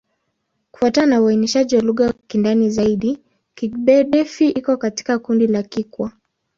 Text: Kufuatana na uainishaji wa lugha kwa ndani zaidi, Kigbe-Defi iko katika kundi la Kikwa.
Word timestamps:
Kufuatana 0.71 1.07
na 1.07 1.21
uainishaji 1.21 1.75
wa 1.75 1.81
lugha 1.81 2.13
kwa 2.13 2.39
ndani 2.39 2.69
zaidi, 2.69 3.19
Kigbe-Defi 3.55 4.49
iko 4.49 4.77
katika 4.77 5.19
kundi 5.19 5.47
la 5.47 5.63
Kikwa. 5.63 6.11